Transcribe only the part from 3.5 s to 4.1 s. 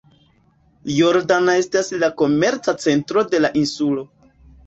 insulo.